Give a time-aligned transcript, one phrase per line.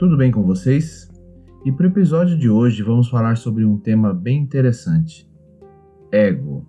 [0.00, 1.10] Tudo bem com vocês?
[1.62, 5.30] E para o episódio de hoje vamos falar sobre um tema bem interessante:
[6.10, 6.66] ego.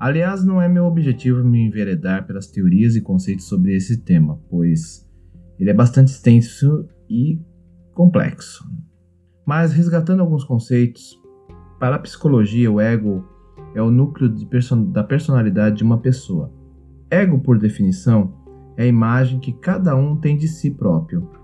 [0.00, 5.06] Aliás, não é meu objetivo me enveredar pelas teorias e conceitos sobre esse tema, pois
[5.60, 7.38] ele é bastante extenso e
[7.92, 8.64] complexo.
[9.44, 11.20] Mas resgatando alguns conceitos,
[11.78, 13.28] para a psicologia, o ego
[13.74, 14.30] é o núcleo
[14.86, 16.50] da personalidade de uma pessoa.
[17.10, 18.32] Ego, por definição,
[18.78, 21.41] é a imagem que cada um tem de si próprio.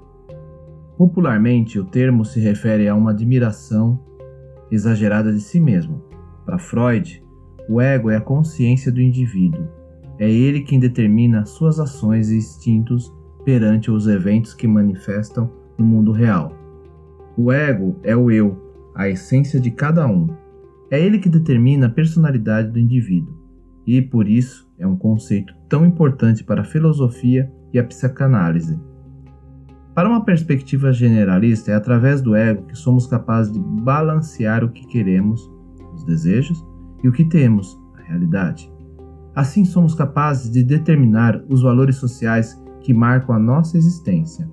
[0.98, 4.00] Popularmente, o termo se refere a uma admiração
[4.68, 6.02] exagerada de si mesmo.
[6.44, 7.24] Para Freud,
[7.68, 9.68] o ego é a consciência do indivíduo.
[10.18, 16.10] É ele quem determina suas ações e instintos perante os eventos que manifestam no mundo
[16.10, 16.52] real.
[17.36, 18.60] O ego é o eu,
[18.92, 20.26] a essência de cada um.
[20.90, 23.38] É ele que determina a personalidade do indivíduo,
[23.86, 28.87] e por isso é um conceito tão importante para a filosofia e a psicanálise.
[29.98, 34.86] Para uma perspectiva generalista, é através do ego que somos capazes de balancear o que
[34.86, 35.50] queremos,
[35.92, 36.64] os desejos,
[37.02, 38.72] e o que temos, a realidade.
[39.34, 44.48] Assim, somos capazes de determinar os valores sociais que marcam a nossa existência.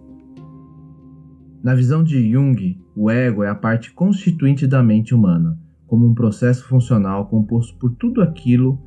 [1.63, 6.15] Na visão de Jung, o ego é a parte constituinte da mente humana, como um
[6.15, 8.81] processo funcional composto por tudo aquilo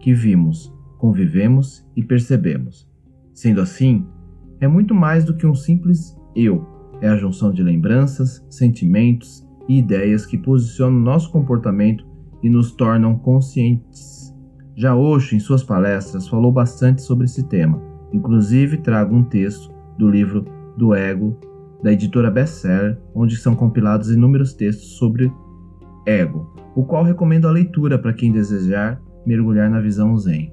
[0.00, 2.90] que vimos, convivemos e percebemos.
[3.34, 4.06] Sendo assim,
[4.60, 6.66] é muito mais do que um simples eu,
[7.00, 12.06] é a junção de lembranças, sentimentos e ideias que posicionam nosso comportamento
[12.42, 14.34] e nos tornam conscientes.
[14.76, 17.82] Já Osho, em suas palestras, falou bastante sobre esse tema,
[18.12, 20.44] inclusive trago um texto do livro
[20.76, 21.36] do Ego,
[21.82, 25.32] da editora Bestseller, onde são compilados inúmeros textos sobre
[26.06, 30.52] ego, o qual recomendo a leitura para quem desejar mergulhar na visão Zen.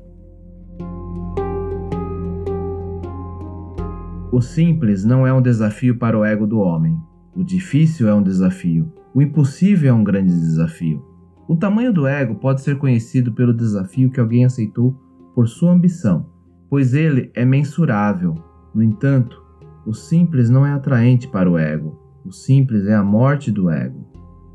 [4.36, 7.00] O simples não é um desafio para o ego do homem.
[7.34, 8.92] O difícil é um desafio.
[9.14, 11.02] O impossível é um grande desafio.
[11.48, 14.94] O tamanho do ego pode ser conhecido pelo desafio que alguém aceitou
[15.34, 16.26] por sua ambição,
[16.70, 18.36] pois ele é mensurável.
[18.74, 19.42] No entanto,
[19.88, 21.98] o simples não é atraente para o ego.
[22.26, 24.06] O simples é a morte do ego.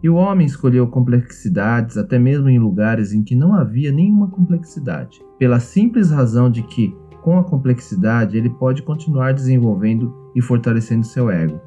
[0.02, 5.22] E o homem escolheu complexidades até mesmo em lugares em que não havia nenhuma complexidade,
[5.38, 11.30] pela simples razão de que com a complexidade, ele pode continuar desenvolvendo e fortalecendo seu
[11.30, 11.60] ego.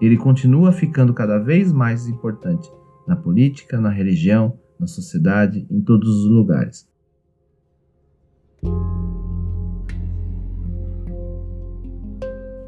[0.00, 2.70] Ele continua ficando cada vez mais importante
[3.06, 6.88] na política, na religião, na sociedade, em todos os lugares.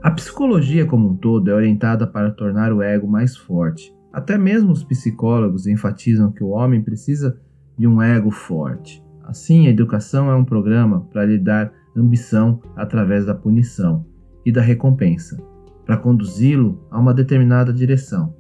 [0.03, 3.95] A psicologia como um todo é orientada para tornar o ego mais forte.
[4.13, 7.39] Até mesmo os psicólogos enfatizam que o homem precisa
[7.79, 9.05] de um ego forte.
[9.23, 14.05] Assim, a educação é um programa para lhe dar ambição através da punição
[14.45, 15.43] e da recompensa,
[15.85, 18.35] para conduzi-lo a uma determinada direção.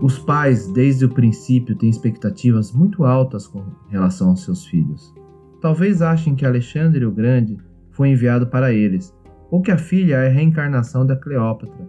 [0.00, 5.14] Os pais, desde o princípio, têm expectativas muito altas com relação aos seus filhos.
[5.60, 7.58] Talvez achem que Alexandre o Grande
[7.90, 9.14] foi enviado para eles,
[9.50, 11.88] ou que a filha é a reencarnação da Cleópatra.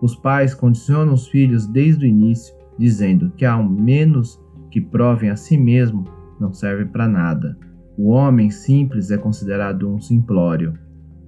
[0.00, 4.40] Os pais condicionam os filhos desde o início dizendo que ao menos
[4.70, 6.04] que provem a si mesmo
[6.38, 7.56] não serve para nada.
[7.96, 10.74] O homem simples é considerado um simplório.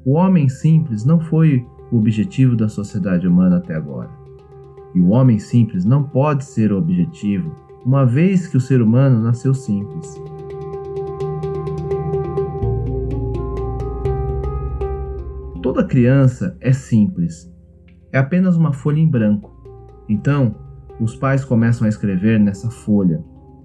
[0.04, 4.10] O homem simples não foi o objetivo da sociedade humana até agora.
[4.94, 7.54] E o homem simples não pode ser o objetivo,
[7.84, 10.20] uma vez que o ser humano nasceu simples.
[15.62, 17.52] Toda criança é simples,
[18.12, 19.54] é apenas uma folha em branco.
[20.08, 20.54] Então,
[21.00, 23.22] os pais começam a escrever nessa folha,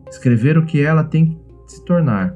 [0.10, 2.36] escrever o que ela tem que se tornar.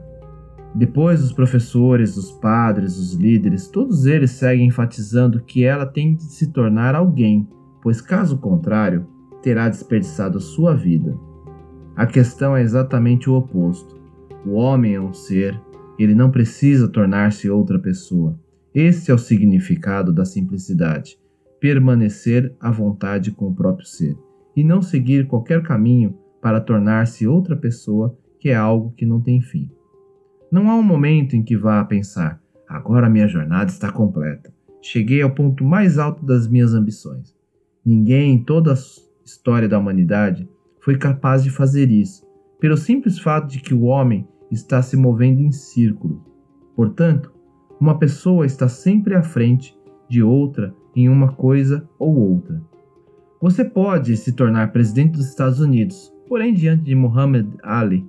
[0.73, 6.23] Depois, os professores, os padres, os líderes, todos eles seguem enfatizando que ela tem de
[6.23, 7.47] se tornar alguém,
[7.81, 9.07] pois caso contrário,
[9.41, 11.17] terá desperdiçado sua vida.
[11.95, 13.95] A questão é exatamente o oposto.
[14.45, 15.59] O homem é um ser,
[15.97, 18.39] ele não precisa tornar-se outra pessoa.
[18.73, 21.17] Este é o significado da simplicidade:
[21.59, 24.15] permanecer à vontade com o próprio ser
[24.57, 29.39] e não seguir qualquer caminho para tornar-se outra pessoa, que é algo que não tem
[29.39, 29.69] fim.
[30.51, 34.51] Não há um momento em que vá a pensar: agora minha jornada está completa.
[34.81, 37.35] Cheguei ao ponto mais alto das minhas ambições.
[37.85, 38.77] Ninguém em toda a
[39.23, 40.49] história da humanidade
[40.81, 42.25] foi capaz de fazer isso,
[42.59, 46.19] pelo simples fato de que o homem está se movendo em círculos.
[46.75, 47.31] Portanto,
[47.79, 49.77] uma pessoa está sempre à frente
[50.09, 52.59] de outra em uma coisa ou outra.
[53.39, 58.03] Você pode se tornar presidente dos Estados Unidos, porém, diante de Muhammad Ali,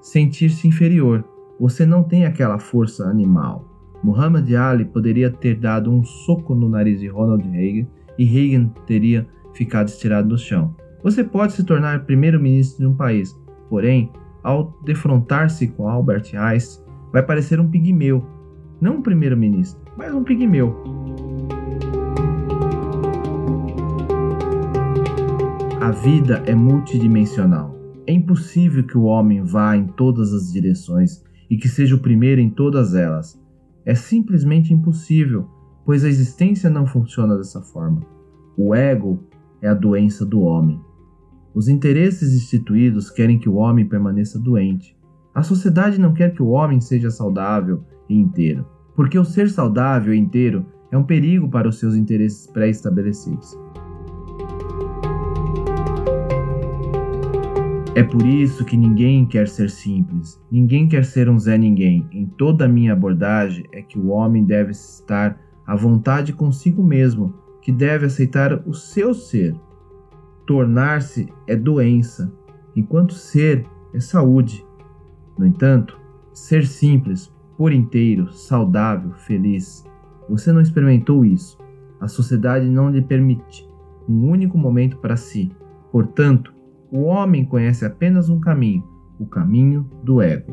[0.00, 1.22] sentir-se inferior.
[1.60, 3.68] Você não tem aquela força animal.
[4.02, 7.86] Muhammad Ali poderia ter dado um soco no nariz de Ronald Reagan
[8.18, 10.74] e Reagan teria ficado estirado no chão.
[11.02, 13.38] Você pode se tornar primeiro-ministro de um país,
[13.68, 14.10] porém,
[14.42, 16.82] ao defrontar-se com Albert Einstein,
[17.12, 18.24] vai parecer um pigmeu.
[18.80, 20.74] Não um primeiro-ministro, mas um pigmeu.
[25.82, 27.76] A vida é multidimensional.
[28.06, 32.40] É impossível que o homem vá em todas as direções e que seja o primeiro
[32.40, 33.36] em todas elas.
[33.84, 35.44] É simplesmente impossível,
[35.84, 38.00] pois a existência não funciona dessa forma.
[38.56, 39.24] O ego
[39.60, 40.80] é a doença do homem.
[41.52, 44.96] Os interesses instituídos querem que o homem permaneça doente.
[45.34, 48.64] A sociedade não quer que o homem seja saudável e inteiro,
[48.94, 53.58] porque o ser saudável e inteiro é um perigo para os seus interesses pré-estabelecidos.
[57.94, 62.08] É por isso que ninguém quer ser simples, ninguém quer ser um Zé Ninguém.
[62.10, 67.34] Em toda a minha abordagem é que o homem deve estar à vontade consigo mesmo,
[67.60, 69.54] que deve aceitar o seu ser,
[70.46, 72.32] Tornar-se é doença,
[72.74, 73.64] enquanto ser
[73.94, 74.66] é saúde.
[75.38, 76.00] No entanto,
[76.32, 79.84] ser simples, por inteiro, saudável, feliz,
[80.28, 81.58] você não experimentou isso.
[82.00, 83.68] A sociedade não lhe permite
[84.08, 85.52] um único momento para si.
[85.92, 86.52] Portanto,
[86.92, 88.84] o homem conhece apenas um caminho,
[89.18, 90.52] o caminho do ego.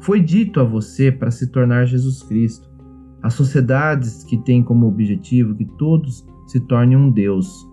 [0.00, 2.66] Foi dito a você para se tornar Jesus Cristo.
[3.22, 7.68] As sociedades que têm como objetivo que todos se tornem um Deus,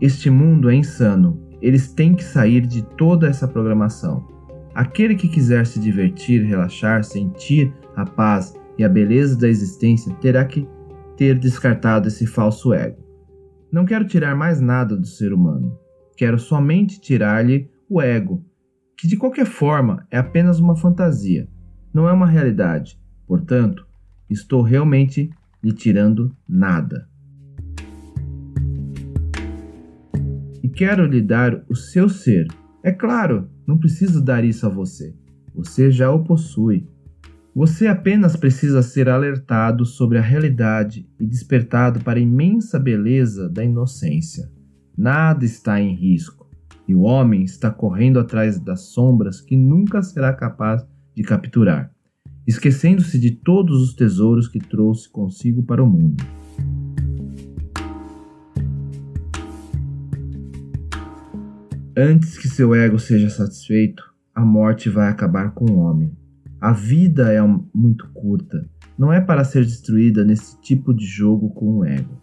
[0.00, 1.38] este mundo é insano.
[1.60, 4.26] Eles têm que sair de toda essa programação.
[4.74, 10.46] Aquele que quiser se divertir, relaxar, sentir a paz e a beleza da existência terá
[10.46, 10.66] que
[11.18, 12.96] ter descartado esse falso ego.
[13.70, 15.81] Não quero tirar mais nada do ser humano.
[16.16, 18.44] Quero somente tirar-lhe o ego,
[18.96, 21.48] que de qualquer forma é apenas uma fantasia,
[21.92, 22.98] não é uma realidade.
[23.26, 23.86] Portanto,
[24.28, 25.30] estou realmente
[25.62, 27.12] lhe tirando nada.
[30.72, 32.46] quero lhe dar o seu ser.
[32.82, 35.14] É claro, não preciso dar isso a você.
[35.54, 36.88] Você já o possui.
[37.54, 43.62] Você apenas precisa ser alertado sobre a realidade e despertado para a imensa beleza da
[43.62, 44.50] inocência.
[44.96, 46.46] Nada está em risco,
[46.86, 51.90] e o homem está correndo atrás das sombras que nunca será capaz de capturar,
[52.46, 56.22] esquecendo-se de todos os tesouros que trouxe consigo para o mundo.
[61.96, 64.02] Antes que seu ego seja satisfeito,
[64.34, 66.12] a morte vai acabar com o homem.
[66.60, 67.40] A vida é
[67.74, 68.64] muito curta,
[68.98, 72.21] não é para ser destruída nesse tipo de jogo com o ego,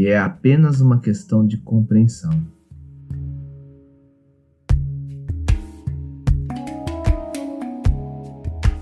[0.00, 2.30] e é apenas uma questão de compreensão.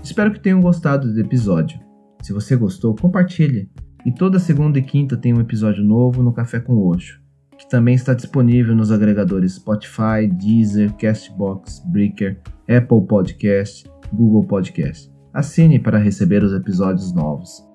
[0.01, 1.77] Espero que tenham gostado do episódio.
[2.21, 3.69] Se você gostou, compartilhe.
[4.05, 7.19] E toda segunda e quinta tem um episódio novo no Café com Oxo
[7.57, 15.11] que também está disponível nos agregadores Spotify, Deezer, Castbox, Breaker, Apple Podcast, Google Podcast.
[15.33, 17.68] Assine para receber os episódios novos.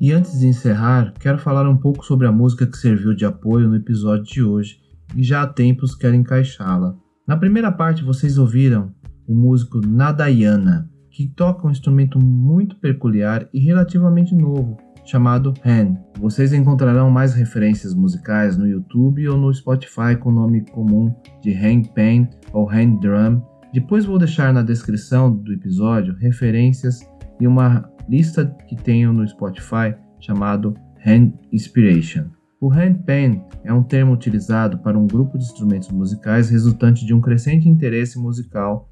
[0.00, 3.68] E antes de encerrar, quero falar um pouco sobre a música que serviu de apoio
[3.68, 4.80] no episódio de hoje
[5.14, 6.96] e já há tempos quero encaixá-la.
[7.28, 8.94] Na primeira parte vocês ouviram
[9.28, 15.98] o músico Nadayana, que toca um instrumento muito peculiar e relativamente novo, chamado Hand.
[16.18, 21.52] Vocês encontrarão mais referências musicais no YouTube ou no Spotify com o nome comum de
[21.52, 23.42] Hand Pan ou Hand Drum.
[23.70, 27.00] Depois vou deixar na descrição do episódio referências
[27.38, 30.74] e uma lista que tenho no Spotify chamado
[31.06, 32.24] Hand Inspiration.
[32.60, 37.20] O handpan é um termo utilizado para um grupo de instrumentos musicais resultante de um
[37.20, 38.90] crescente interesse musical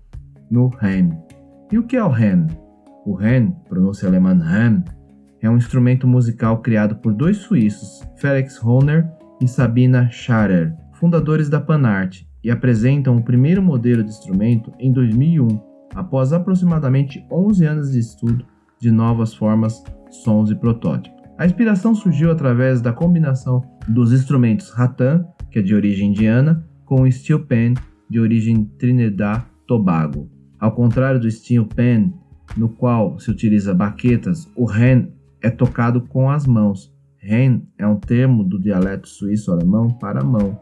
[0.49, 1.19] no hand.
[1.73, 2.47] E o que é o hand?
[3.05, 4.85] O hand, pronúncia alemã hand,
[5.43, 9.11] é um instrumento musical criado por dois suíços, Felix Hohner
[9.41, 15.61] e Sabina Scharer, fundadores da Panart, e apresentam o primeiro modelo de instrumento em 2001,
[15.95, 18.47] após aproximadamente 11 anos de estudo
[18.81, 21.19] de novas formas, sons e protótipos.
[21.39, 27.03] A inspiração surgiu através da combinação dos instrumentos rattan, que é de origem indiana, com
[27.03, 27.75] o steel pan,
[28.11, 30.29] de origem Trinidad Tobago.
[30.59, 32.13] Ao contrário do steel pan,
[32.57, 35.09] no qual se utiliza baquetas, o ren
[35.41, 36.93] é tocado com as mãos.
[37.19, 40.59] Ren é um termo do dialeto suíço-alemão para mão.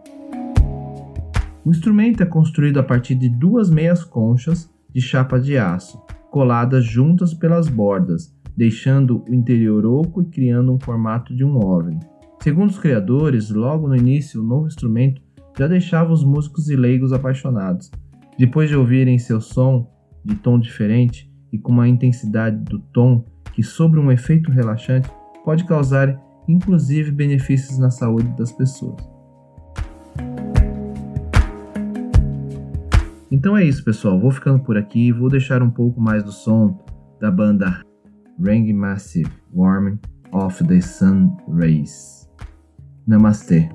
[1.65, 6.01] O instrumento é construído a partir de duas meias conchas de chapa de aço,
[6.37, 11.99] coladas juntas pelas bordas, deixando o interior oco e criando um formato de um OVNI.
[12.43, 15.23] Segundo os criadores, logo no início, o novo instrumento
[15.59, 17.91] já deixava os músicos e leigos apaixonados.
[18.39, 19.91] Depois de ouvirem seu som
[20.23, 23.25] de tom diferente e com uma intensidade do tom
[23.55, 25.11] que, sobre um efeito relaxante,
[25.43, 29.16] pode causar inclusive benefícios na saúde das pessoas.
[33.37, 34.19] Então é isso, pessoal.
[34.19, 35.13] Vou ficando por aqui.
[35.13, 36.83] Vou deixar um pouco mais do som
[37.21, 37.83] da banda
[38.43, 39.99] Rang Massive Warming
[40.33, 42.27] of the Sun Rays.
[43.07, 43.69] Namastê.